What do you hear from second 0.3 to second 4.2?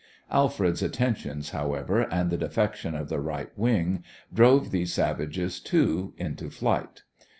Alfred's attentions, however, and the defection of the right wing,